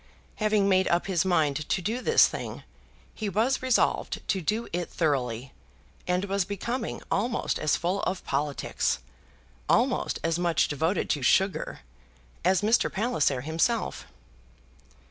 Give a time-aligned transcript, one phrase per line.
[0.37, 2.63] Having made up his mind to do this thing,
[3.13, 5.53] he was resolved to do it thoroughly,
[6.07, 8.97] and was becoming almost as full of politics,
[9.69, 11.81] almost as much devoted to sugar,
[12.43, 12.91] as Mr.
[12.91, 14.07] Palliser himself.